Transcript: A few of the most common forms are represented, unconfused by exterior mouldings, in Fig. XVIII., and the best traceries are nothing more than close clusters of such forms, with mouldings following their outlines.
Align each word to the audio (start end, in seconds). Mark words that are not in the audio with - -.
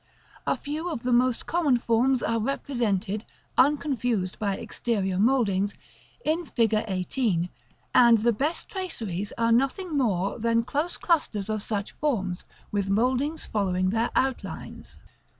A 0.47 0.57
few 0.57 0.89
of 0.89 1.03
the 1.03 1.13
most 1.13 1.45
common 1.45 1.77
forms 1.77 2.23
are 2.23 2.39
represented, 2.39 3.23
unconfused 3.55 4.39
by 4.39 4.55
exterior 4.55 5.19
mouldings, 5.19 5.75
in 6.25 6.43
Fig. 6.47 6.73
XVIII., 6.89 7.51
and 7.93 8.17
the 8.17 8.33
best 8.33 8.67
traceries 8.67 9.31
are 9.37 9.51
nothing 9.51 9.95
more 9.95 10.39
than 10.39 10.63
close 10.63 10.97
clusters 10.97 11.49
of 11.51 11.61
such 11.61 11.91
forms, 11.91 12.45
with 12.71 12.89
mouldings 12.89 13.45
following 13.45 13.91
their 13.91 14.09
outlines. 14.15 14.97